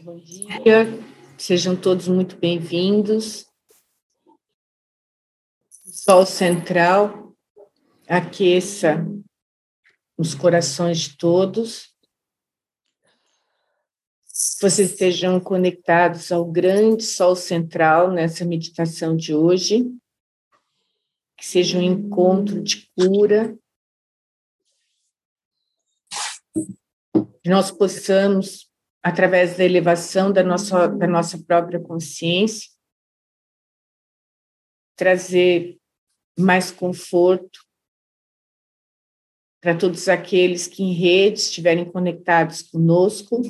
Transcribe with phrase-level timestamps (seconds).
[0.00, 0.86] Bom dia,
[1.36, 3.46] sejam todos muito bem-vindos.
[5.68, 7.36] Sol central
[8.06, 9.04] aqueça
[10.16, 11.92] os corações de todos.
[14.60, 19.84] Vocês estejam conectados ao grande Sol central nessa meditação de hoje.
[21.36, 23.58] Que seja um encontro de cura.
[27.42, 28.67] Que nós possamos
[29.02, 32.70] através da elevação da nossa, da nossa própria consciência,
[34.96, 35.78] trazer
[36.38, 37.60] mais conforto
[39.60, 43.40] para todos aqueles que em rede estiverem conectados conosco.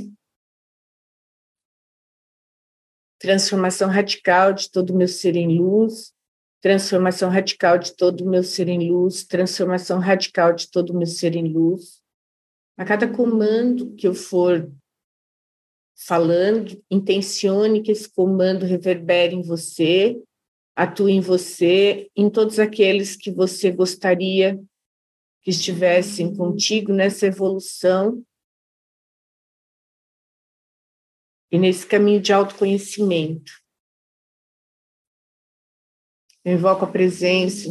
[3.18, 6.14] Transformação radical de todo o meu ser em luz,
[6.60, 11.06] transformação radical de todo o meu ser em luz, transformação radical de todo o meu
[11.06, 12.02] ser em luz.
[12.76, 14.70] A cada comando que eu for
[15.98, 20.16] falando, intencione que esse comando reverbere em você,
[20.76, 24.56] atue em você, em todos aqueles que você gostaria
[25.42, 28.24] que estivessem contigo nessa evolução
[31.50, 33.52] e nesse caminho de autoconhecimento.
[36.44, 37.68] Eu invoco a presença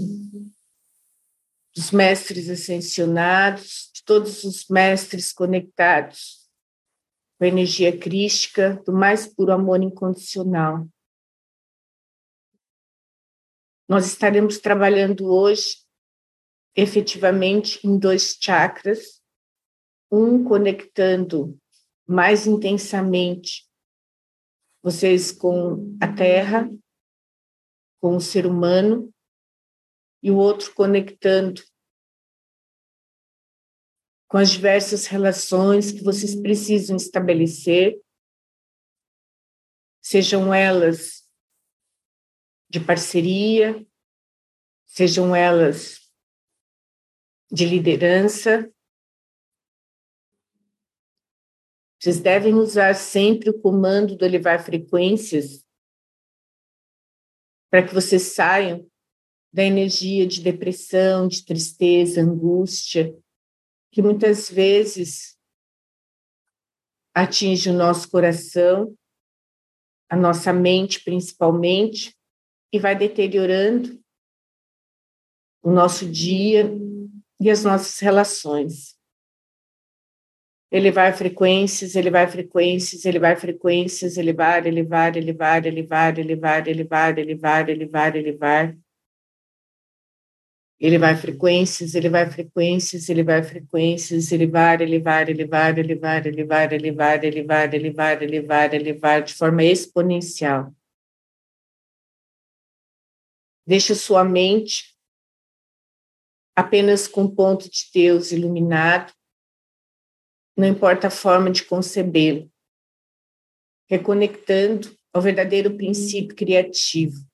[1.74, 6.47] dos mestres ascensionados, de todos os mestres conectados
[7.38, 10.88] com a energia crística do mais puro amor incondicional.
[13.88, 15.78] Nós estaremos trabalhando hoje,
[16.76, 19.22] efetivamente, em dois chakras,
[20.12, 21.58] um conectando
[22.06, 23.68] mais intensamente
[24.82, 26.70] vocês com a Terra,
[28.00, 29.14] com o ser humano,
[30.24, 31.62] e o outro conectando
[34.28, 38.00] com as diversas relações que vocês precisam estabelecer,
[40.02, 41.26] sejam elas
[42.70, 43.86] de parceria,
[44.86, 46.12] sejam elas
[47.50, 48.70] de liderança.
[52.00, 55.66] Vocês devem usar sempre o comando do elevar frequências
[57.70, 58.90] para que vocês saiam
[59.52, 63.18] da energia de depressão, de tristeza, angústia,
[63.92, 65.38] que muitas vezes
[67.14, 68.96] atinge o nosso coração,
[70.10, 72.16] a nossa mente principalmente,
[72.72, 74.00] e vai deteriorando
[75.64, 76.70] o nosso dia
[77.40, 78.98] e as nossas relações.
[80.72, 88.78] Elevar frequências, elevar frequências, elevar frequências, elevar, elevar, elevar, elevar, elevar, elevar, elevar, elevar, elevar.
[90.80, 95.72] Ele vai frequências, ele vai frequências, ele vai frequências, ele vai, ele vai, ele vai,
[95.72, 99.34] ele vai, ele vai, ele vai, ele vai, ele vai, ele vai, ele vai, de
[99.34, 100.72] forma exponencial.
[103.66, 104.96] Deixa sua mente
[106.56, 109.14] apenas com o ponto de Deus iluminado,
[110.56, 112.52] não importa a forma de concebê-lo,
[113.90, 117.27] reconectando ao verdadeiro princípio criativo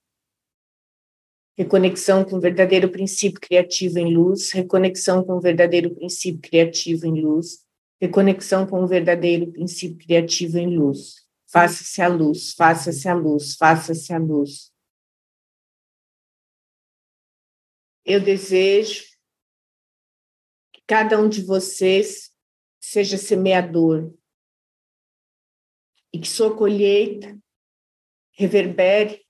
[1.57, 7.21] reconexão com o verdadeiro princípio criativo em luz, reconexão com o verdadeiro princípio criativo em
[7.21, 7.65] luz,
[8.01, 11.27] reconexão com o verdadeiro princípio criativo em luz.
[11.47, 14.73] Faça-se a luz, faça-se a luz, faça-se a luz.
[18.03, 19.03] Eu desejo
[20.73, 22.33] que cada um de vocês
[22.79, 24.13] seja semeador
[26.11, 27.39] e que sua colheita
[28.31, 29.22] reverbere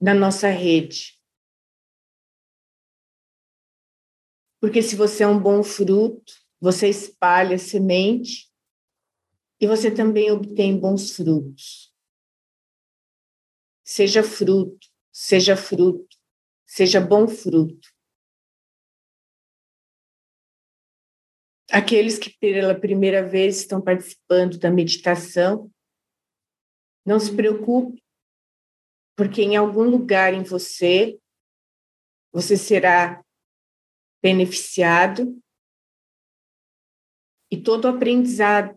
[0.00, 1.16] na nossa rede.
[4.60, 8.50] Porque se você é um bom fruto, você espalha semente
[9.60, 11.94] e você também obtém bons frutos.
[13.84, 16.16] Seja fruto, seja fruto,
[16.66, 17.88] seja bom fruto.
[21.70, 25.70] Aqueles que pela primeira vez estão participando da meditação,
[27.04, 28.02] não se preocupe,
[29.16, 31.18] porque em algum lugar em você
[32.30, 33.24] você será
[34.22, 35.42] beneficiado
[37.50, 38.74] e todo aprendizado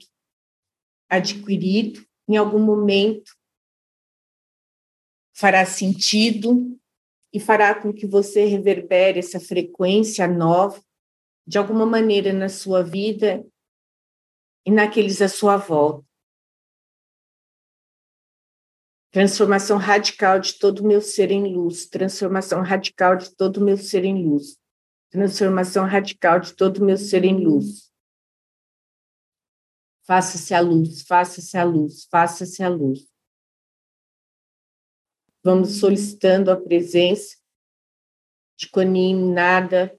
[1.09, 3.38] adquirido em algum momento
[5.36, 6.80] fará sentido
[7.33, 10.81] e fará com que você reverbere essa frequência nova
[11.45, 13.45] de alguma maneira na sua vida
[14.65, 16.09] e naqueles à sua volta.
[19.12, 21.88] Transformação radical de todo o meu ser em luz.
[21.88, 24.60] Transformação radical de todo o meu ser em luz.
[25.10, 27.92] Transformação radical de todo o meu ser em luz.
[30.06, 33.08] Faça-se a luz, faça-se a luz, faça-se a luz.
[35.44, 37.38] Vamos solicitando a presença
[38.58, 39.98] de Conin, nada.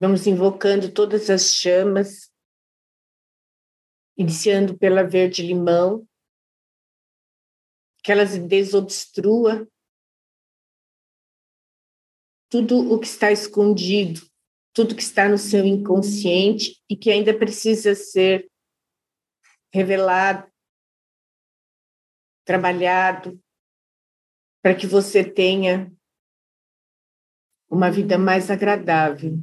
[0.00, 2.31] Vamos invocando todas as chamas,
[4.16, 6.06] iniciando pela verde-limão,
[8.02, 9.68] que elas desobstrua
[12.50, 14.32] tudo o que está escondido
[14.72, 18.50] tudo que está no seu inconsciente e que ainda precisa ser
[19.72, 20.50] revelado,
[22.44, 23.40] trabalhado,
[24.62, 25.92] para que você tenha
[27.68, 29.38] uma vida mais agradável.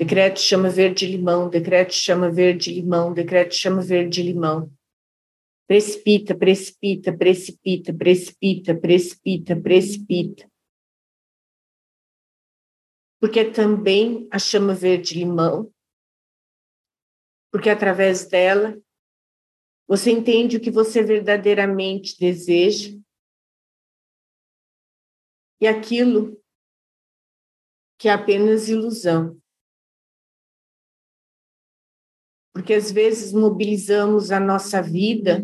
[0.00, 4.72] Decreto chama verde-limão, decreto chama verde-limão, decreto chama verde-limão.
[5.68, 10.50] Precipita, precipita, precipita, precipita, precipita, precipita
[13.20, 15.70] porque também a chama verde-limão,
[17.52, 18.80] porque através dela
[19.86, 22.98] você entende o que você verdadeiramente deseja
[25.60, 26.40] e aquilo
[27.98, 29.39] que é apenas ilusão.
[32.52, 35.42] Porque às vezes mobilizamos a nossa vida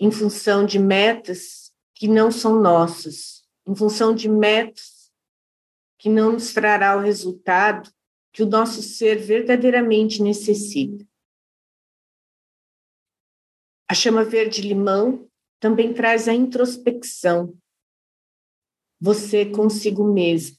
[0.00, 5.12] em função de metas que não são nossas, em função de metas
[5.98, 7.88] que não nos trará o resultado
[8.32, 11.06] que o nosso ser verdadeiramente necessita.
[13.88, 15.30] A chama verde-limão
[15.60, 17.56] também traz a introspecção,
[19.00, 20.56] você consigo mesmo,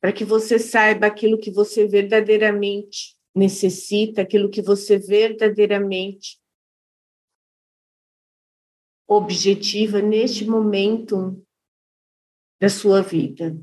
[0.00, 6.38] para que você saiba aquilo que você verdadeiramente necessita, aquilo que você verdadeiramente
[9.06, 11.44] objetiva neste momento
[12.60, 13.56] da sua vida.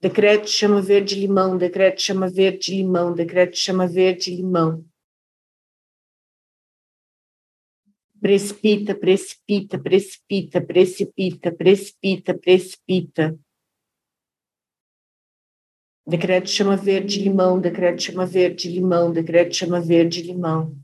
[0.00, 4.84] Decreto chama verde-limão, decreto chama verde-limão, decreto chama verde-limão.
[8.20, 13.38] Precipita, precipita, precipita, precipita, precipita, precipita.
[16.10, 20.76] Decreto chama verde-limão, decreto chama verde-limão, decreto chama verde-limão.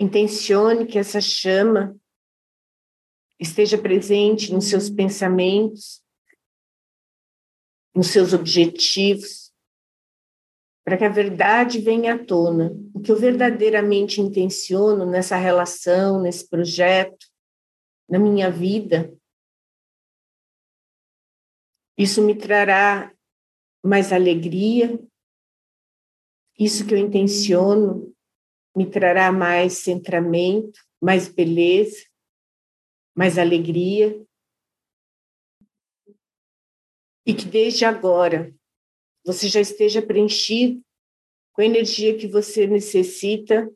[0.00, 1.96] Intencione que essa chama
[3.38, 6.02] esteja presente nos seus pensamentos,
[7.94, 9.52] nos seus objetivos,
[10.84, 12.72] para que a verdade venha à tona.
[12.92, 17.28] O que eu verdadeiramente intenciono nessa relação, nesse projeto,
[18.08, 19.16] na minha vida,
[21.98, 23.12] isso me trará
[23.84, 24.96] mais alegria,
[26.56, 28.14] isso que eu intenciono
[28.76, 32.06] me trará mais centramento, mais beleza,
[33.16, 34.24] mais alegria.
[37.26, 38.54] E que desde agora
[39.24, 40.80] você já esteja preenchido
[41.52, 43.68] com a energia que você necessita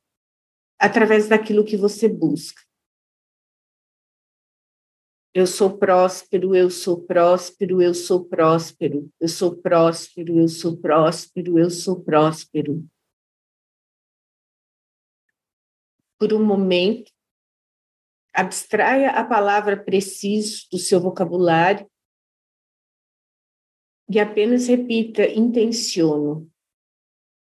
[0.79, 2.63] através daquilo que você busca.
[5.35, 11.59] Eu sou próspero, eu sou próspero, eu sou próspero, eu sou próspero, eu sou próspero,
[11.59, 12.87] eu sou próspero.
[16.19, 17.11] Por um momento,
[18.35, 21.87] Abstraia a palavra preciso do seu vocabulário
[24.09, 26.51] e apenas repita intenciono,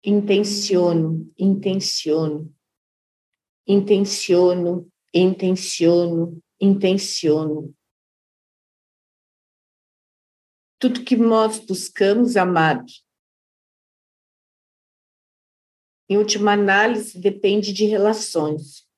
[0.02, 2.54] intenciono, intenciono,
[3.66, 7.74] intenciono, intenciono, intenciono.
[10.78, 13.04] Tudo que nós buscamos, amados,
[16.08, 18.88] em última análise, depende de relações.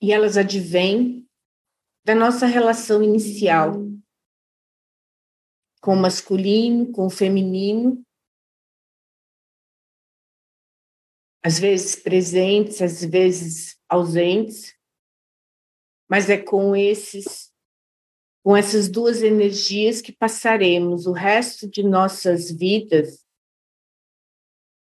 [0.00, 1.28] e elas advêm
[2.04, 3.72] da nossa relação inicial.
[5.80, 8.04] Com o masculino, com o feminino,
[11.42, 14.76] às vezes presentes, às vezes ausentes,
[16.10, 17.47] mas é com esses
[18.42, 23.24] com essas duas energias que passaremos o resto de nossas vidas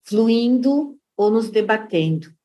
[0.05, 2.37] fluindo ou nos debatendo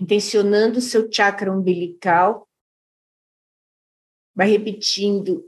[0.00, 2.48] intencionando o seu chakra umbilical,
[4.34, 5.46] vai repetindo.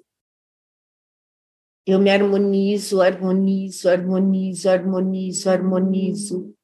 [1.87, 6.55] Eu me harmonizo, harmonizo, harmonizo, harmonizo, harmonizo.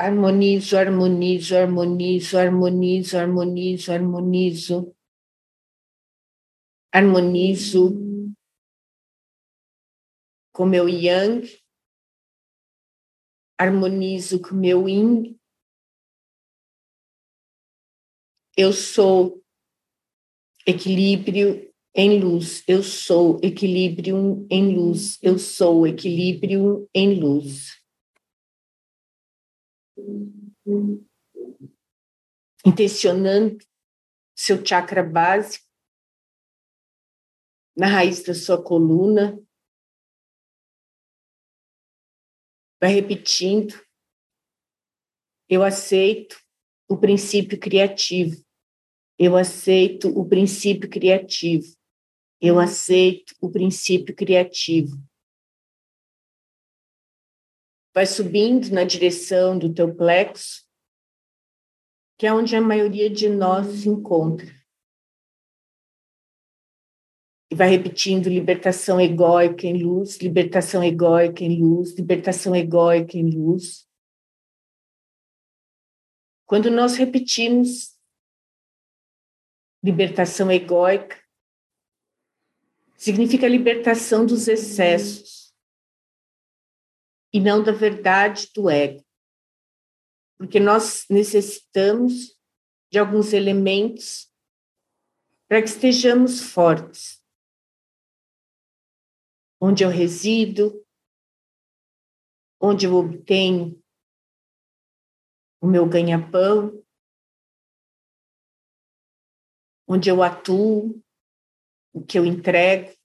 [0.00, 4.96] Harmonizo, harmonizo, harmonizo, harmonizo, harmonizo, harmonizo.
[6.90, 7.82] Harmonizo
[10.54, 11.46] com meu yang,
[13.58, 15.38] harmonizo com meu yin.
[18.56, 19.44] Eu sou
[20.66, 22.64] equilíbrio em luz.
[22.66, 25.18] Eu sou equilíbrio em luz.
[25.22, 27.79] Eu sou equilíbrio em luz.
[32.64, 33.58] Intencionando
[34.36, 35.66] seu chakra básico
[37.76, 39.42] na raiz da sua coluna.
[42.80, 43.74] Vai repetindo.
[45.48, 46.40] Eu aceito
[46.88, 48.44] o princípio criativo.
[49.18, 51.76] Eu aceito o princípio criativo.
[52.40, 54.96] Eu aceito o princípio criativo.
[57.92, 60.64] Vai subindo na direção do teu plexo,
[62.16, 64.46] que é onde a maioria de nós se encontra.
[67.50, 73.88] E vai repetindo libertação egóica em luz, libertação egóica em luz, libertação egóica em luz.
[76.46, 77.98] Quando nós repetimos
[79.82, 81.18] libertação egóica,
[82.96, 85.39] significa libertação dos excessos
[87.32, 89.04] e não da verdade do ego.
[90.38, 92.38] Porque nós necessitamos
[92.90, 94.32] de alguns elementos
[95.48, 97.24] para que estejamos fortes.
[99.60, 100.84] Onde eu resido,
[102.60, 103.82] onde eu obtenho
[105.60, 106.82] o meu ganha-pão,
[109.86, 111.02] onde eu atuo,
[111.92, 112.96] o que eu entrego,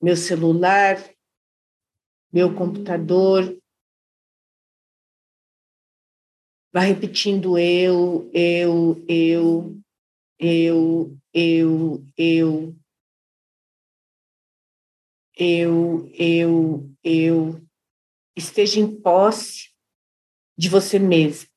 [0.00, 0.96] meu celular,
[2.32, 3.58] meu computador.
[6.72, 9.80] Vai repetindo eu, eu, eu,
[10.38, 12.76] eu, eu, eu,
[15.36, 17.62] eu, eu, eu.
[18.34, 19.70] Esteja em posse
[20.56, 21.52] de você mesmo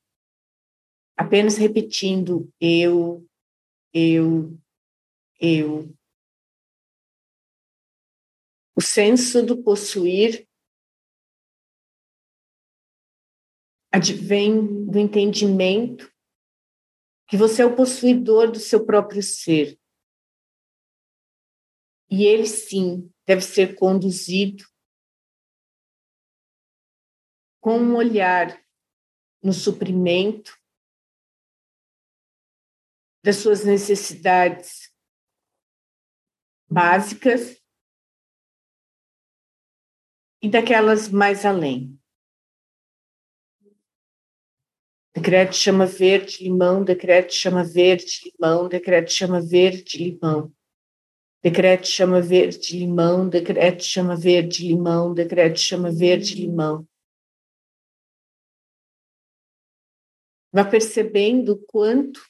[1.15, 3.25] apenas repetindo eu,
[3.93, 4.57] eu,
[5.39, 5.95] eu.
[8.75, 10.47] O senso do possuir
[13.95, 16.13] advém do entendimento
[17.29, 19.79] que você é o possuidor do seu próprio ser.
[22.11, 24.65] E ele, sim, deve ser conduzido
[27.61, 28.61] com um olhar
[29.41, 30.59] no suprimento
[33.23, 34.93] das suas necessidades
[36.69, 37.63] básicas
[40.41, 41.97] e daquelas mais além.
[45.15, 50.53] Decreto chama verde, limão, decreto chama verde, limão, decreto chama verde, limão.
[51.41, 56.85] Decreto chama verde, limão, decreto chama verde, limão, decreto chama verde, limão.
[60.51, 62.21] Vá percebendo quanto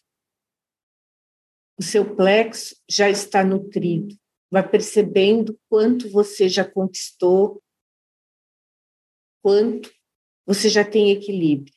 [1.80, 4.15] o seu plexo já está nutrido,
[4.51, 7.63] vai percebendo quanto você já conquistou,
[9.42, 9.92] quanto
[10.46, 11.75] você já tem equilíbrio.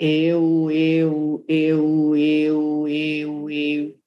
[0.00, 4.00] Eu, eu, eu, eu, eu, eu.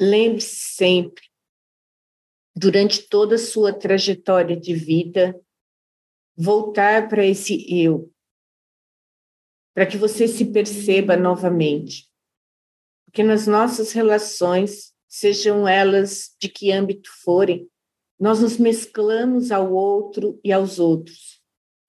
[0.00, 1.22] Lembre-se sempre,
[2.56, 5.40] durante toda a sua trajetória de vida,
[6.36, 8.12] voltar para esse eu,
[9.72, 12.10] para que você se perceba novamente.
[13.04, 17.70] Porque nas nossas relações, sejam elas de que âmbito forem,
[18.18, 21.40] nós nos mesclamos ao outro e aos outros,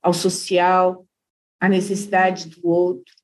[0.04, 1.08] ao social,
[1.62, 3.16] à necessidade do outro.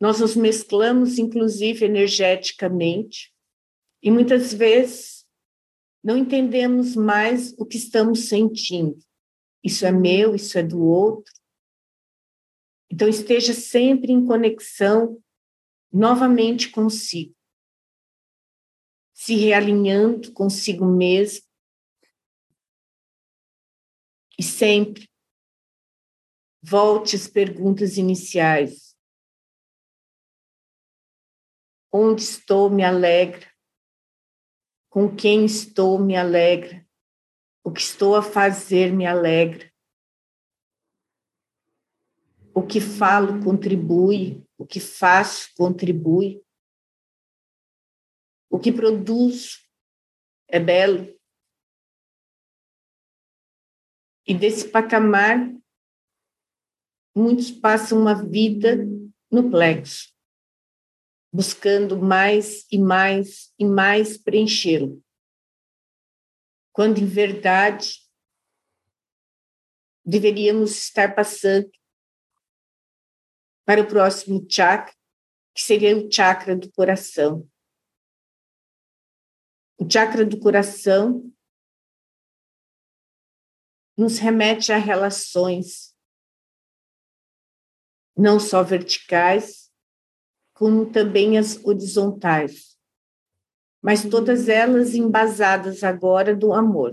[0.00, 3.34] Nós nos mesclamos, inclusive, energeticamente,
[4.00, 5.26] e muitas vezes
[6.02, 8.96] não entendemos mais o que estamos sentindo.
[9.62, 11.34] Isso é meu, isso é do outro.
[12.90, 15.20] Então, esteja sempre em conexão
[15.92, 17.34] novamente consigo,
[19.12, 21.44] se realinhando consigo mesmo
[24.38, 25.09] e sempre
[26.62, 28.96] volte às perguntas iniciais.
[31.92, 33.50] Onde estou me alegra?
[34.88, 36.86] Com quem estou me alegra?
[37.64, 39.70] O que estou a fazer me alegra?
[42.54, 46.44] o que falo contribui, o que faço contribui,
[48.50, 49.58] o que produzo
[50.48, 51.18] é belo.
[54.26, 55.38] E desse patamar,
[57.14, 58.76] muitos passam uma vida
[59.30, 60.12] no plexo,
[61.32, 65.02] buscando mais e mais e mais preenchê-lo.
[66.72, 68.00] Quando, em verdade,
[70.04, 71.70] deveríamos estar passando
[73.64, 74.94] para o próximo chakra,
[75.54, 77.48] que seria o chakra do coração.
[79.78, 81.32] O chakra do coração
[83.96, 85.89] nos remete a relações,
[88.16, 89.70] não só verticais,
[90.54, 92.76] como também as horizontais,
[93.80, 96.92] mas todas elas embasadas agora do amor.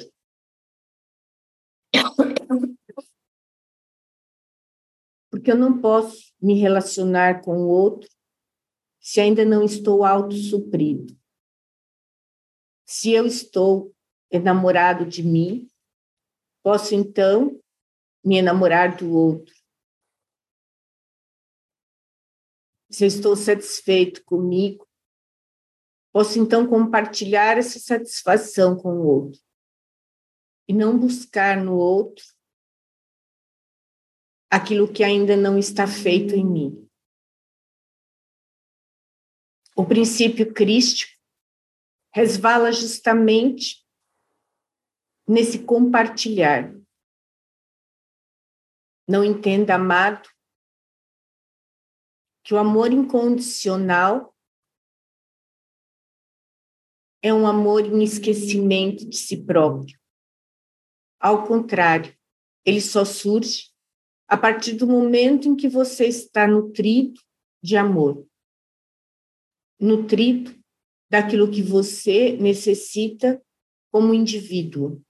[5.29, 8.09] Porque eu não posso me relacionar com o outro
[8.99, 11.17] se ainda não estou autossuprido.
[12.85, 13.93] Se eu estou
[14.31, 15.67] enamorado de mim,
[16.63, 17.59] posso então
[18.23, 19.56] me enamorar do outro.
[22.97, 24.89] Se eu estou satisfeito comigo,
[26.11, 29.39] posso então compartilhar essa satisfação com o outro
[30.67, 32.25] e não buscar no outro
[34.49, 36.89] aquilo que ainda não está feito em mim.
[39.75, 41.21] O princípio crístico
[42.11, 43.87] resvala justamente
[45.27, 46.75] nesse compartilhar.
[49.07, 50.27] Não entenda, amado,
[52.47, 54.33] que o amor incondicional
[57.21, 59.99] é um amor em esquecimento de si próprio.
[61.19, 62.17] Ao contrário,
[62.63, 63.73] ele só surge
[64.29, 67.19] a partir do momento em que você está nutrido
[67.61, 68.25] de amor
[69.77, 70.57] nutrido
[71.09, 73.43] daquilo que você necessita
[73.91, 75.03] como indivíduo.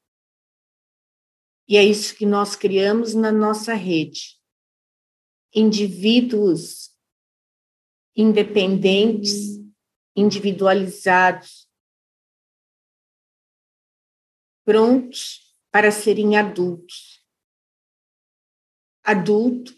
[1.68, 4.42] E é isso que nós criamos na nossa rede.
[5.54, 6.97] Indivíduos
[8.18, 9.64] independentes,
[10.16, 11.70] individualizados,
[14.66, 17.24] prontos para serem adultos.
[19.04, 19.74] Adulto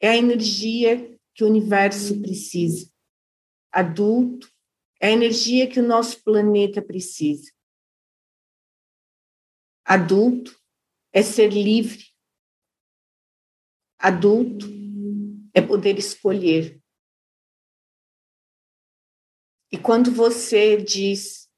[0.00, 2.92] é a energia que o universo precisa
[3.72, 4.52] adulto,
[5.00, 7.50] é a energia que o nosso planeta precisa.
[9.84, 10.54] Adulto
[11.12, 12.04] é ser livre.
[13.98, 14.66] Adulto
[15.54, 16.81] é poder escolher.
[19.72, 21.50] E quando você diz,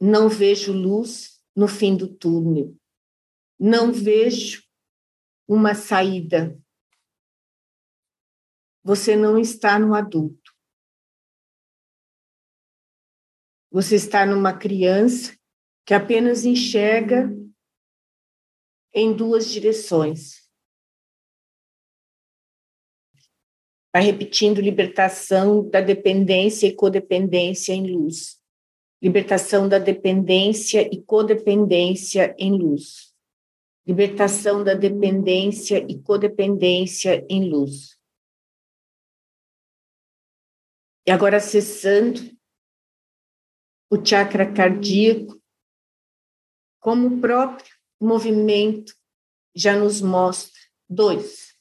[0.00, 2.76] não vejo luz no fim do túnel,
[3.58, 4.64] não vejo
[5.46, 6.60] uma saída,
[8.82, 10.52] você não está no adulto.
[13.70, 15.38] Você está numa criança
[15.84, 17.30] que apenas enxerga
[18.92, 20.37] em duas direções.
[23.92, 28.38] Vai repetindo libertação da dependência e codependência em luz.
[29.00, 33.14] Libertação da dependência e codependência em luz.
[33.86, 37.98] Libertação da dependência e codependência em luz.
[41.06, 42.20] E agora acessando
[43.90, 45.40] o chakra cardíaco,
[46.78, 48.94] como o próprio movimento
[49.54, 50.60] já nos mostra.
[50.86, 51.57] Dois.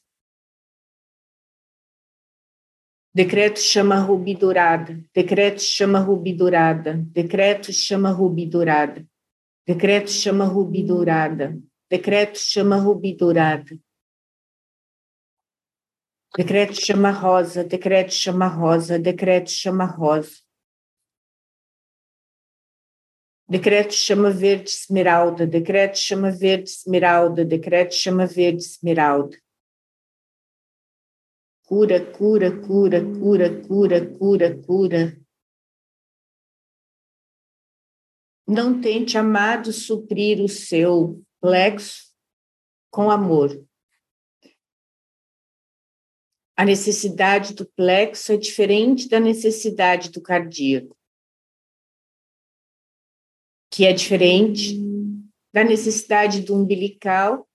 [3.17, 9.03] Decreto chama rubi dourada, decreto chama rubi dourada, decreto chama rubi dourada,
[9.65, 13.75] decreto chama rubi dourada, decreto chama rubi dourada.
[16.37, 20.39] Decreto chama rosa, decreto chama rosa, decreto chama rosa.
[23.49, 29.35] Decreto chama verde esmeralda, decreto chama verde esmeralda, decreto chama verde esmeralda.
[31.67, 35.21] Cura, cura, cura, cura, cura, cura, cura.
[38.47, 42.11] Não tente, amado, suprir o seu plexo
[42.89, 43.63] com amor.
[46.55, 50.97] A necessidade do plexo é diferente da necessidade do cardíaco
[53.77, 54.75] que é diferente
[55.53, 57.47] da necessidade do umbilical,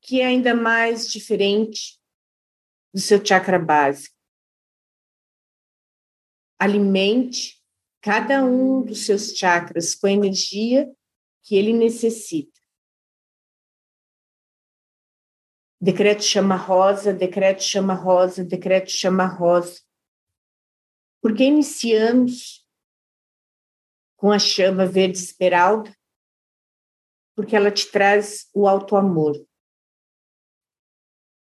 [0.00, 1.99] que é ainda mais diferente
[2.92, 4.14] do seu chakra básico.
[6.58, 7.60] Alimente
[8.00, 10.90] cada um dos seus chakras com a energia
[11.42, 12.58] que ele necessita.
[15.80, 19.80] Decreto chama rosa, decreto chama rosa, decreto chama rosa.
[21.22, 22.66] Porque iniciamos
[24.16, 25.96] com a chama verde esmeralda,
[27.34, 29.34] porque ela te traz o alto amor.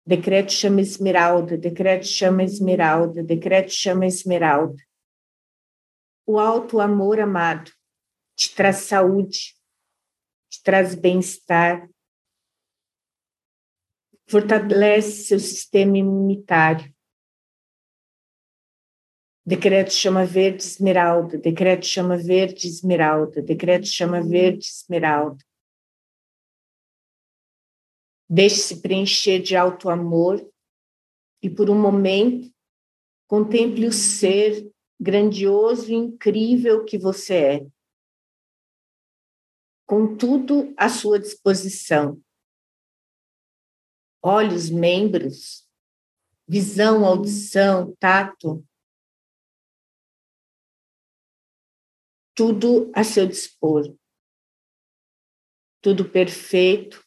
[0.06, 4.82] Decreto chama esmeralda, decreto chama esmeralda, decreto chama esmeralda.
[6.26, 7.70] O alto amor amado
[8.36, 9.54] te traz saúde,
[10.50, 11.88] te traz bem-estar,
[14.26, 16.94] fortalece seu sistema imunitário,
[19.46, 25.44] Decreto chama verde esmeralda, decreto chama verde esmeralda, decreto chama verde esmeralda.
[28.34, 30.44] Deixe-se preencher de alto amor
[31.40, 32.52] e por um momento
[33.28, 34.68] contemple o ser
[35.00, 37.66] grandioso e incrível que você é.
[39.86, 42.20] Com tudo à sua disposição.
[44.20, 45.68] Olhos, membros,
[46.44, 48.66] visão, audição, tato,
[52.34, 53.96] tudo a seu dispor.
[55.80, 57.03] Tudo perfeito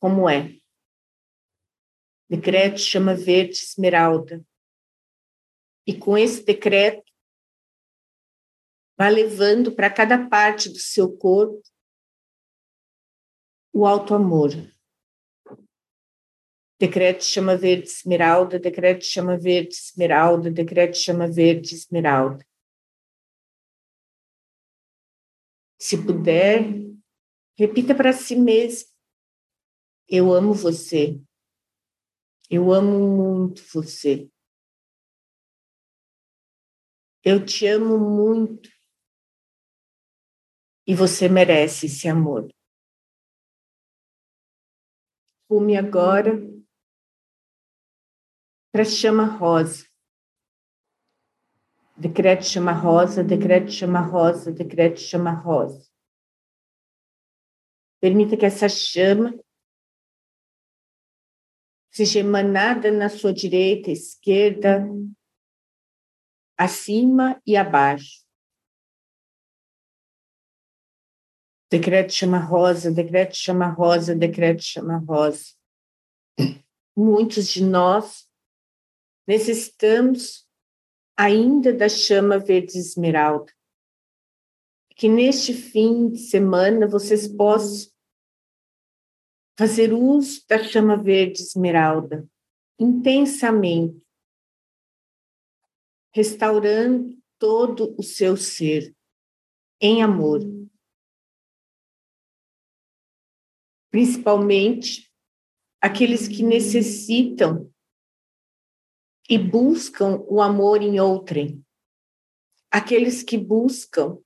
[0.00, 0.58] como é.
[2.28, 4.44] Decreto chama verde esmeralda.
[5.86, 7.10] E com esse decreto,
[8.98, 11.62] vá levando para cada parte do seu corpo
[13.72, 14.50] o alto amor.
[16.78, 22.46] Decreto chama verde esmeralda, decreto chama verde esmeralda, decreto chama verde esmeralda.
[25.78, 26.64] Se puder,
[27.58, 28.95] repita para si mesmo:
[30.08, 31.20] Eu amo você.
[32.48, 34.30] Eu amo muito você.
[37.24, 38.70] Eu te amo muito.
[40.86, 42.48] E você merece esse amor.
[45.48, 46.40] Fume agora
[48.72, 49.84] para chama rosa.
[51.96, 55.90] Decreto chama rosa, decreto chama rosa, decreto chama rosa.
[58.00, 59.34] Permita que essa chama
[61.96, 64.86] seja emanada na sua direita, esquerda,
[66.54, 68.22] acima e abaixo.
[71.70, 75.54] Decreto chama rosa, decreto chama rosa, decreto chama rosa.
[76.94, 78.28] Muitos de nós
[79.26, 80.46] necessitamos
[81.16, 83.50] ainda da chama verde esmeralda.
[84.90, 87.90] Que neste fim de semana vocês possam
[89.58, 92.28] fazer uso da chama verde esmeralda
[92.78, 94.04] intensamente,
[96.14, 98.94] restaurando todo o seu ser
[99.80, 100.40] em amor.
[103.90, 105.10] Principalmente
[105.80, 107.72] aqueles que necessitam
[109.28, 111.64] e buscam o amor em outrem.
[112.70, 114.22] Aqueles que buscam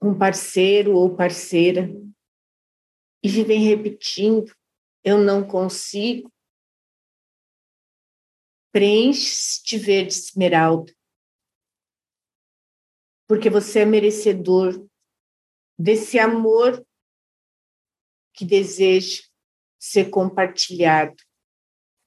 [0.00, 1.88] um parceiro ou parceira
[3.24, 4.54] e vivem repetindo:
[5.02, 6.32] eu não consigo.
[8.70, 10.92] Preenche de verde esmeralda,
[13.26, 14.86] porque você é merecedor
[15.78, 16.84] desse amor
[18.32, 19.22] que deseja
[19.78, 21.22] ser compartilhado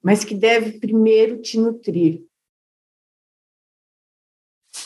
[0.07, 2.25] mas que deve primeiro te nutrir.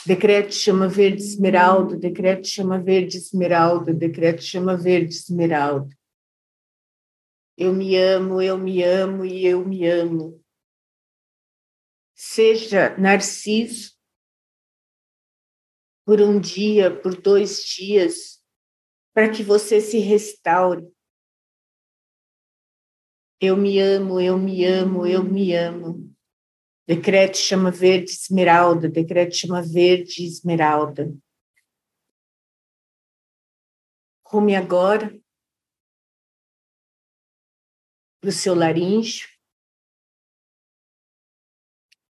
[0.04, 5.96] Decreto chama verde esmeralda, decreto chama verde esmeralda, decreto chama verde esmeralda.
[7.64, 10.42] Eu me amo, eu me amo e eu me amo.
[12.12, 13.92] Seja narciso
[16.04, 18.42] por um dia, por dois dias,
[19.14, 20.92] para que você se restaure
[23.40, 26.12] eu me amo, eu me amo, eu me amo.
[26.84, 31.14] Decreto chama verde esmeralda, decreto chama verde esmeralda.
[34.24, 35.21] Rume agora
[38.22, 39.26] para o seu laríngeo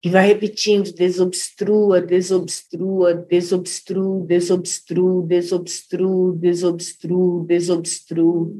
[0.05, 8.53] e vai repetindo: desobstrua, desobstrua, desobstrua, desobstrua, desobstrua, desobstrua, desobstrua.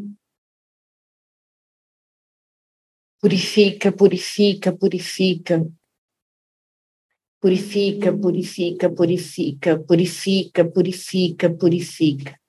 [3.21, 5.69] Purifica, purifica, purifica.
[7.41, 12.41] Purifica, purifica, purifica, purifica, purifica, purifica.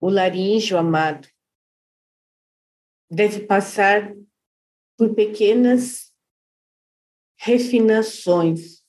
[0.00, 1.28] O laríngeo, amado,
[3.10, 4.14] deve passar
[4.96, 6.12] por pequenas
[7.36, 8.84] refinações.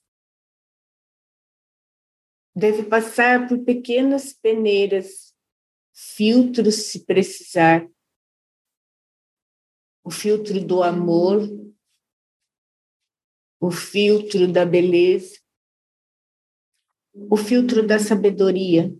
[2.55, 5.35] Deve passar por pequenas peneiras,
[5.93, 7.87] filtros se precisar
[10.07, 11.41] o filtro do amor,
[13.59, 15.37] o filtro da beleza,
[17.29, 18.97] o filtro da sabedoria.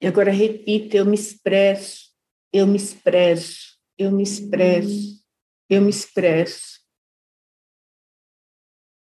[0.00, 2.12] E agora repita: eu me expresso,
[2.52, 5.24] eu me expresso, eu me expresso,
[5.68, 6.78] eu me expresso.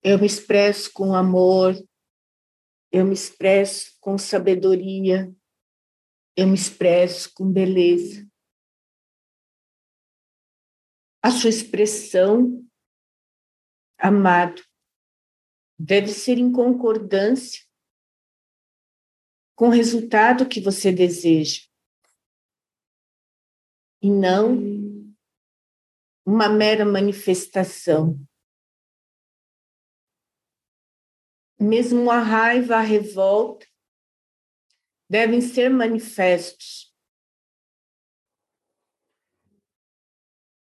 [0.03, 1.75] Eu me expresso com amor,
[2.91, 5.31] eu me expresso com sabedoria,
[6.35, 8.31] eu me expresso com beleza.
[11.23, 12.67] a sua expressão,
[13.99, 14.63] amado,
[15.79, 17.63] deve ser em concordância
[19.61, 21.67] com o resultado que você deseja
[24.03, 24.57] e não
[26.25, 28.19] uma mera manifestação.
[31.61, 33.67] Mesmo a raiva, a revolta
[35.11, 36.91] devem ser manifestos.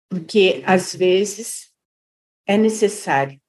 [0.09, 1.69] Porque às vezes
[2.47, 3.44] é necessário.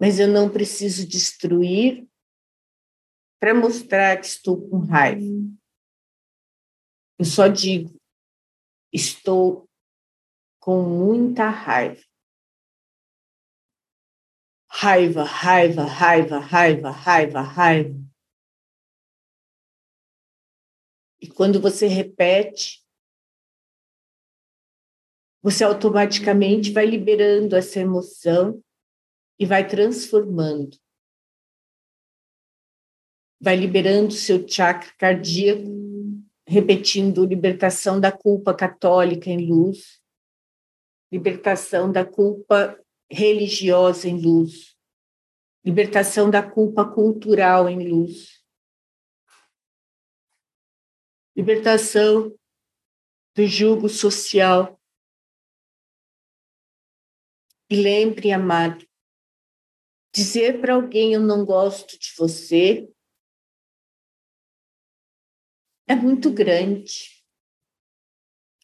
[0.00, 2.08] Mas eu não preciso destruir
[3.40, 5.24] para mostrar que estou com raiva.
[7.18, 8.00] Eu só digo,
[8.92, 9.68] estou
[10.60, 12.02] com muita raiva.
[14.70, 18.08] Raiva, raiva, raiva, raiva, raiva, raiva.
[21.20, 22.86] E quando você repete,
[25.42, 28.62] você automaticamente vai liberando essa emoção
[29.38, 30.76] e vai transformando.
[33.40, 35.68] Vai liberando seu chakra cardíaco,
[36.46, 40.02] repetindo libertação da culpa católica em luz,
[41.12, 42.78] libertação da culpa
[43.10, 44.76] religiosa em luz,
[45.64, 48.42] libertação da culpa cultural em luz,
[51.36, 52.36] libertação
[53.36, 54.80] do jugo social.
[57.70, 58.87] E lembre, amado,
[60.12, 62.88] Dizer para alguém eu não gosto de você
[65.86, 67.24] é muito grande.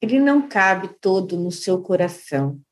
[0.01, 2.63] Ele não cabe todo no seu coração.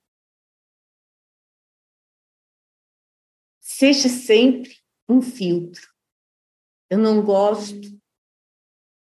[3.61, 4.77] Seja sempre
[5.09, 5.91] um filtro.
[6.91, 7.81] Eu não gosto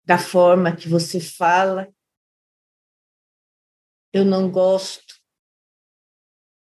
[0.06, 1.94] da forma que você fala.
[4.12, 5.22] Eu não gosto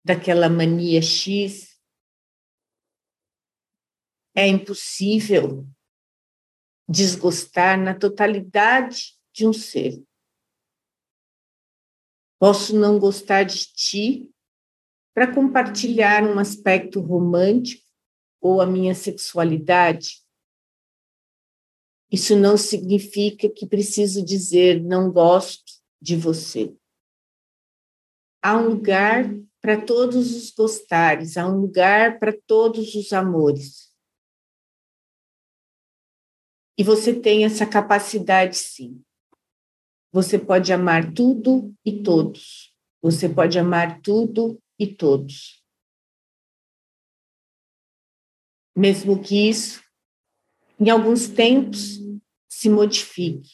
[0.05, 1.76] daquela mania X
[4.37, 5.67] é impossível
[6.87, 10.05] desgostar na totalidade de um ser.
[12.39, 14.31] Posso não gostar de ti
[15.11, 17.83] para compartilhar um aspecto romântico
[18.39, 20.23] ou a minha sexualidade.
[22.11, 26.77] Isso não significa que preciso dizer não gosto de você.
[28.39, 29.25] Há um lugar
[29.59, 33.86] para todos os gostares, há um lugar para todos os amores.
[36.77, 39.03] E você tem essa capacidade, sim.
[40.11, 42.73] Você pode amar tudo e todos.
[43.01, 45.63] Você pode amar tudo e todos.
[48.75, 49.83] Mesmo que isso,
[50.79, 51.97] em alguns tempos,
[52.47, 53.49] se modifique.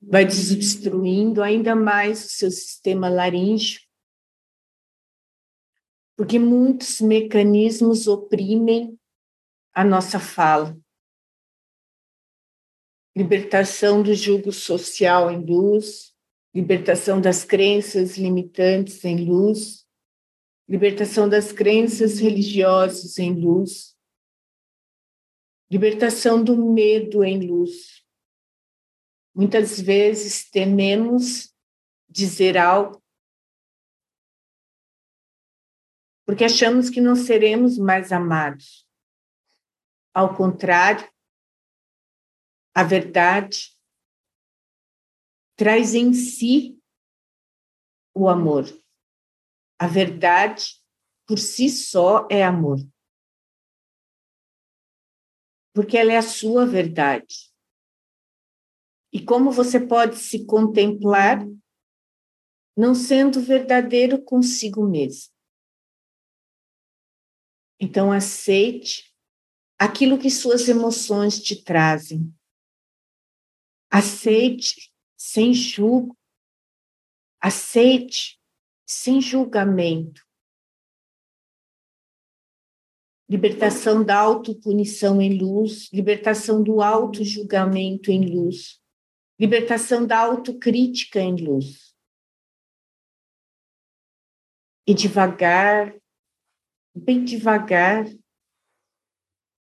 [0.00, 3.80] Vai desobstruindo ainda mais o seu sistema laríngeo,
[6.16, 8.97] porque muitos mecanismos oprimem
[9.72, 10.78] a nossa fala.
[13.16, 16.14] Libertação do jugo social em luz,
[16.54, 19.86] libertação das crenças limitantes em luz,
[20.68, 23.96] libertação das crenças religiosas em luz,
[25.70, 28.04] libertação do medo em luz.
[29.34, 31.54] Muitas vezes tememos
[32.08, 33.02] dizer algo
[36.24, 38.87] porque achamos que não seremos mais amados.
[40.14, 41.08] Ao contrário,
[42.74, 43.76] a verdade
[45.56, 46.80] traz em si
[48.14, 48.64] o amor.
[49.78, 50.80] A verdade,
[51.26, 52.78] por si só, é amor.
[55.74, 57.52] Porque ela é a sua verdade.
[59.12, 61.38] E como você pode se contemplar
[62.76, 65.32] não sendo verdadeiro consigo mesmo?
[67.80, 69.07] Então, aceite
[69.78, 72.34] aquilo que suas emoções te trazem.
[73.90, 76.16] Aceite sem julgo.
[77.40, 78.40] Aceite
[78.84, 80.26] sem julgamento.
[83.30, 88.82] Libertação da autopunição em luz, libertação do auto-julgamento em luz,
[89.38, 91.94] libertação da autocrítica em luz.
[94.86, 95.94] E devagar,
[96.94, 98.06] bem devagar,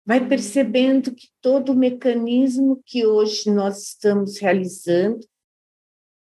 [0.10, 5.20] vai percebendo que todo o mecanismo que hoje nós estamos realizando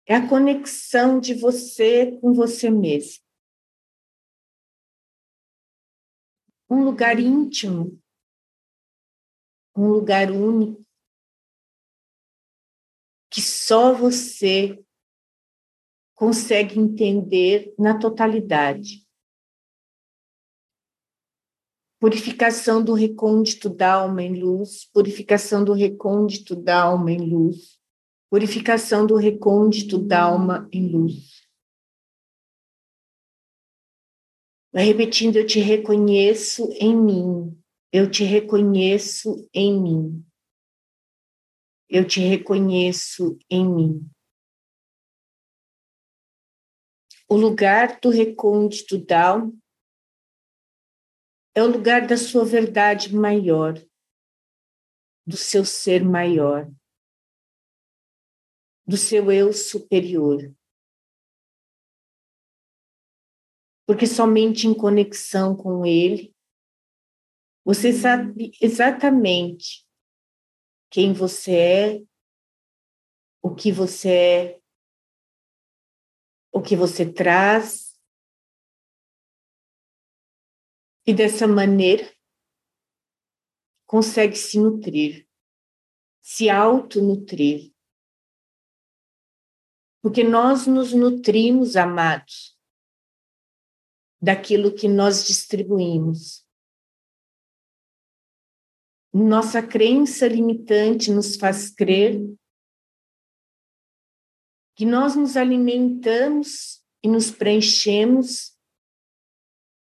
[0.05, 3.23] é a conexão de você com você mesmo.
[6.69, 8.03] Um lugar íntimo,
[9.77, 10.85] um lugar único,
[13.31, 14.77] que só você
[16.17, 19.08] consegue entender na totalidade.
[22.01, 27.77] Purificação do recôndito da alma em luz, purificação do recôndito da alma em luz,
[28.31, 31.49] purificação do recôndito da alma em luz.
[34.73, 37.61] Vai repetindo: Eu te reconheço em mim,
[37.93, 40.25] eu te reconheço em mim,
[41.89, 44.11] eu te reconheço em mim.
[47.29, 49.53] O lugar do recôndito da alma
[51.59, 53.75] é o lugar da sua verdade maior,
[55.27, 56.71] do seu ser maior,
[58.87, 60.55] do seu eu superior.
[63.85, 66.33] Porque somente em conexão com ele,
[67.65, 69.85] você sabe exatamente
[70.91, 72.07] quem você é,
[73.43, 74.61] o que você é,
[76.53, 77.88] o que você traz
[81.09, 82.15] e dessa maneira
[83.87, 85.27] consegue se nutrir,
[86.21, 87.73] se auto-nutrir.
[90.03, 92.61] Porque nós nos nutrimos, amados,
[94.21, 96.47] daquilo que nós distribuímos.
[99.11, 102.21] Nossa crença limitante nos faz crer
[104.77, 108.58] que nós nos alimentamos e nos preenchemos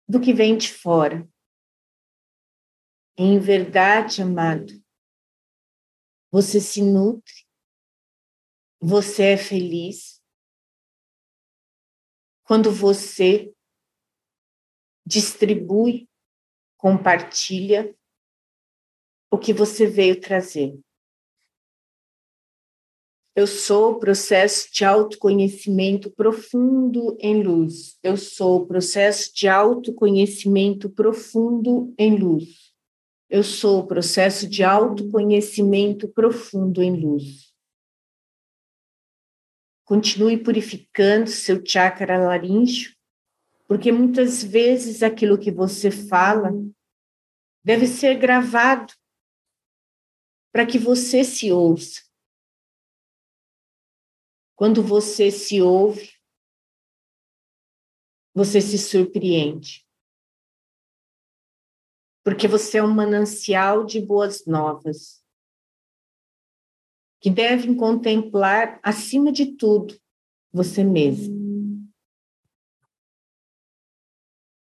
[0.08, 1.28] do que vem de fora.
[3.16, 4.72] Em verdade, amado,
[6.30, 7.46] você se nutre,
[8.80, 10.22] você é feliz
[12.44, 13.52] quando você
[15.04, 16.08] distribui,
[16.78, 17.94] compartilha
[19.30, 20.80] o que você veio trazer.
[23.38, 27.96] Eu sou o processo de autoconhecimento profundo em luz.
[28.02, 32.74] Eu sou o processo de autoconhecimento profundo em luz.
[33.30, 37.54] Eu sou o processo de autoconhecimento profundo em luz.
[39.84, 42.92] Continue purificando seu chakra laríngeo,
[43.68, 46.50] porque muitas vezes aquilo que você fala
[47.62, 48.92] deve ser gravado
[50.52, 52.07] para que você se ouça
[54.58, 56.10] quando você se ouve,
[58.34, 59.86] você se surpreende.
[62.24, 65.24] Porque você é um manancial de boas novas,
[67.20, 69.96] que devem contemplar, acima de tudo,
[70.52, 71.88] você mesmo.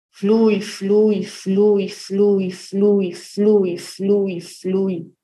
[0.10, 5.16] Flui, flui, flui, flui, flui, flui, flui, flui.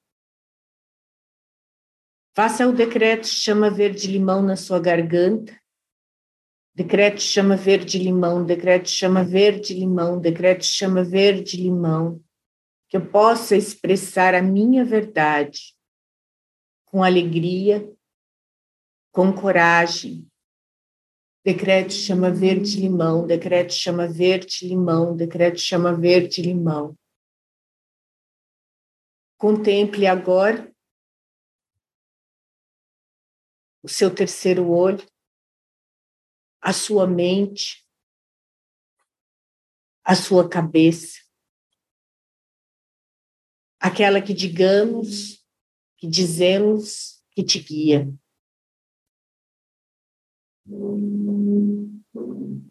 [2.34, 5.60] Faça o decreto chama verde-limão na sua garganta.
[6.74, 12.24] Decreto chama verde-limão, decreto chama verde-limão, decreto chama verde-limão.
[12.88, 15.76] Que eu possa expressar a minha verdade
[16.86, 17.94] com alegria,
[19.12, 20.26] com coragem.
[21.44, 26.98] Decreto chama verde-limão, decreto chama verde-limão, decreto chama verde-limão.
[29.38, 30.70] Contemple agora
[33.84, 35.06] o seu terceiro olho,
[36.62, 37.88] a sua mente,
[40.04, 41.20] a sua cabeça.
[43.80, 45.44] Aquela que digamos,
[45.98, 48.13] que dizemos que te guia.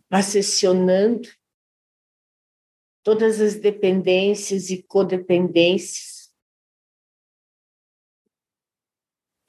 [0.09, 1.29] Acessionando
[3.03, 6.20] todas as dependências e codependências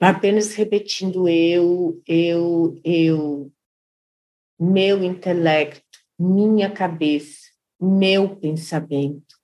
[0.08, 3.52] apenas repetindo eu, eu, eu,
[4.58, 9.40] meu intelecto, minha cabeça, meu pensamento.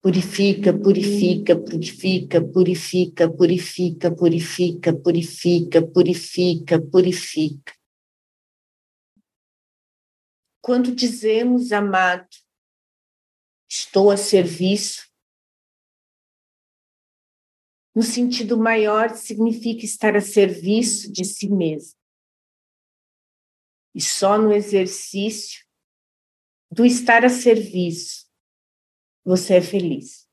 [0.00, 7.74] Purifica, purifica, purifica, purifica, purifica, purifica, purifica, purifica, purifica.
[10.60, 12.28] Quando dizemos, amado,
[13.68, 15.13] estou a serviço,
[17.94, 21.96] no sentido maior, significa estar a serviço de si mesmo.
[23.94, 25.64] E só no exercício
[26.68, 28.24] do estar a serviço
[29.24, 30.28] você é feliz.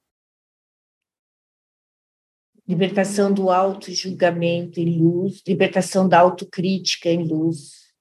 [2.68, 7.94] Libertação do auto-julgamento em luz, libertação da autocrítica em luz.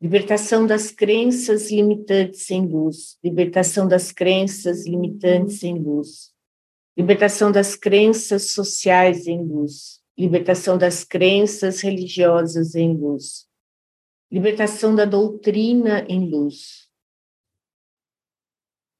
[0.00, 6.35] Libertação das crenças limitantes em luz, libertação das crenças limitantes em luz
[6.96, 13.46] libertação das crenças sociais em luz, libertação das crenças religiosas em luz,
[14.32, 16.88] libertação da doutrina em luz,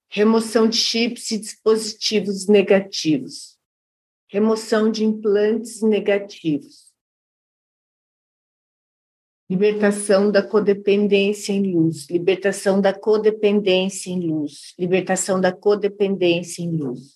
[0.08, 3.58] remoção de chips e dispositivos negativos,
[4.28, 6.92] remoção de implantes negativos,
[9.48, 17.15] libertação da codependência em luz, libertação da codependência em luz, libertação da codependência em luz.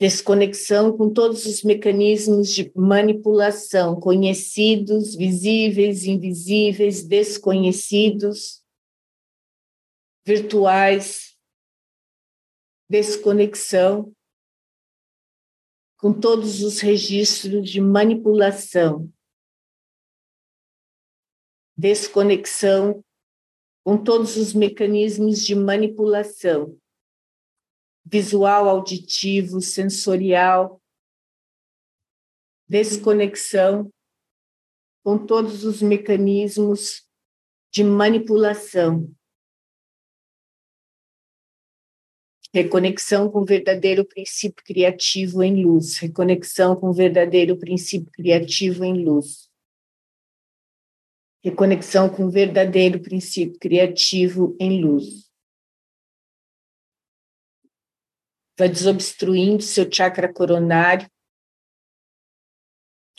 [0.00, 8.64] Desconexão com todos os mecanismos de manipulação, conhecidos, visíveis, invisíveis, desconhecidos,
[10.24, 11.36] virtuais,
[12.88, 14.14] desconexão
[15.98, 19.12] com todos os registros de manipulação,
[21.76, 23.04] desconexão
[23.84, 26.78] com todos os mecanismos de manipulação,
[28.10, 30.80] visual, auditivo, sensorial,
[32.66, 33.92] desconexão
[35.04, 37.06] com todos os mecanismos
[37.70, 39.14] de manipulação,
[42.52, 49.04] reconexão com o verdadeiro princípio criativo em luz, reconexão com o verdadeiro princípio criativo em
[49.04, 49.50] luz,
[51.44, 55.27] reconexão com o verdadeiro princípio criativo em luz.
[58.58, 61.08] Vai desobstruindo seu chakra coronário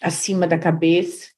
[0.01, 1.33] acima da cabeça.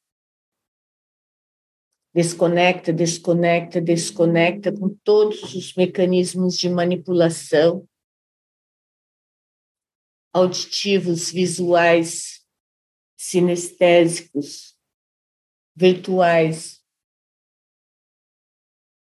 [2.12, 7.88] Desconecta, desconecta, desconecta com todos os mecanismos de manipulação.
[10.34, 12.44] Auditivos, visuais,
[13.16, 14.76] sinestésicos,
[15.76, 16.84] virtuais,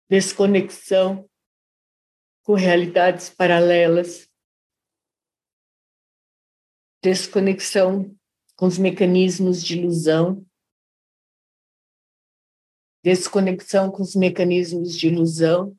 [0.09, 1.31] desconexão
[2.43, 4.32] com realidades paralelas,
[7.03, 8.17] desconexão
[8.55, 10.47] com os mecanismos de ilusão,
[13.03, 15.77] desconexão com os mecanismos de ilusão,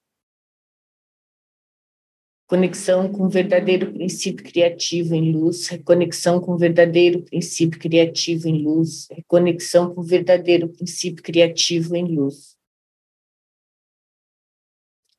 [2.45, 8.61] conexão com o verdadeiro princípio criativo em luz, reconexão com o verdadeiro princípio criativo em
[8.61, 12.57] luz, reconexão com o verdadeiro princípio criativo em luz.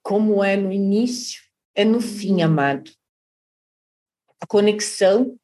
[0.03, 1.43] Como é no início,
[1.75, 2.91] é no fim, amado.
[4.39, 5.41] A conexão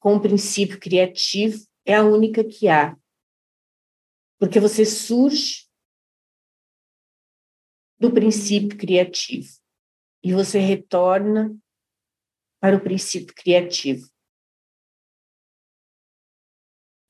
[0.00, 2.96] com o princípio criativo é a única que há.
[4.38, 5.68] Porque você surge
[7.98, 9.48] do princípio criativo
[10.24, 11.54] e você retorna
[12.58, 14.08] para o princípio criativo.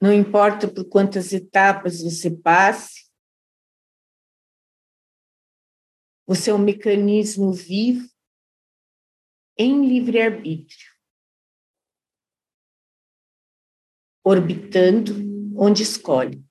[0.02, 3.08] Não importa por quantas etapas você passe,
[6.26, 8.08] você é um mecanismo vivo
[9.58, 10.89] em livre-arbítrio,
[14.24, 15.12] orbitando
[15.56, 16.42] onde escolhe.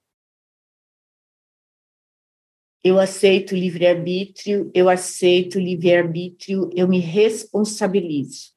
[2.83, 8.53] Eu aceito livre-arbítrio, eu aceito livre-arbítrio, eu me responsabilizo.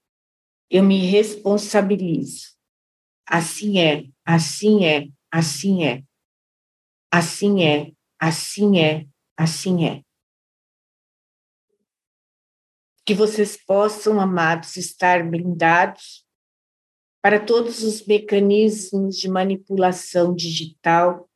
[0.71, 2.53] Eu me responsabilizo.
[3.27, 6.05] Assim é, assim é, assim é.
[7.11, 9.07] Assim é, assim é,
[9.37, 10.03] assim é.
[13.05, 16.22] Que vocês possam, amados, estar blindados
[17.23, 21.31] para todos os mecanismos de manipulação digital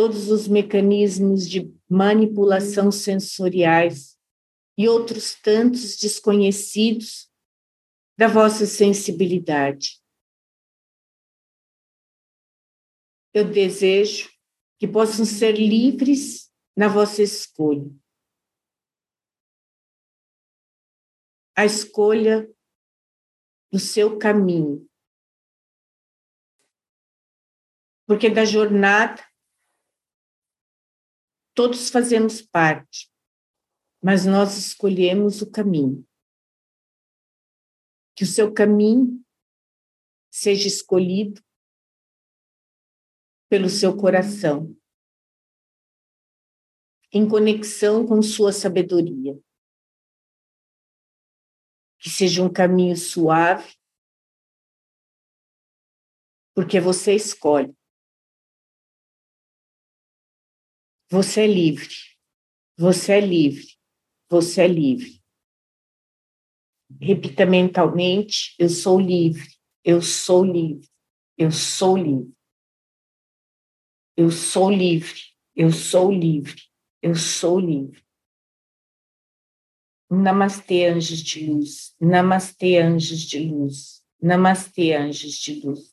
[0.00, 4.18] todos os mecanismos de manipulação sensoriais
[4.78, 7.30] e outros tantos desconhecidos
[8.16, 10.02] da vossa sensibilidade.
[13.34, 14.30] Eu desejo
[14.78, 17.94] que possam ser livres na vossa escolha.
[21.54, 22.50] A escolha
[23.70, 24.89] do seu caminho.
[28.10, 29.24] Porque da jornada
[31.54, 33.08] Todos fazemos parte,
[34.02, 36.04] mas nós escolhemos o caminho.
[38.16, 39.24] Que o seu caminho
[40.28, 41.40] seja escolhido
[43.48, 44.76] pelo seu coração,
[47.12, 49.40] em conexão com sua sabedoria.
[51.98, 53.76] Que seja um caminho suave,
[56.54, 57.78] porque você escolhe.
[61.10, 61.94] Você é livre.
[62.78, 63.66] Você é livre.
[64.28, 65.20] Você é livre.
[67.00, 69.48] Repita mentalmente: eu sou livre.
[69.84, 70.88] Eu sou livre.
[71.36, 72.32] Eu sou livre.
[74.16, 75.20] Eu sou livre.
[75.56, 76.62] Eu sou livre.
[77.02, 78.04] Eu sou livre.
[80.08, 81.94] Namastê, anjos de luz.
[82.00, 84.04] Namastê, anjos de luz.
[84.22, 85.92] Namastê, anjos de luz.